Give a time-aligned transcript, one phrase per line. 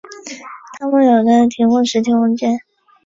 [0.79, 2.59] 它们有的提供实体空间。